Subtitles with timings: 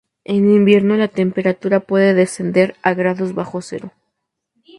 [0.23, 3.93] En invierno, la temperatura puede descender a grados bajo cero.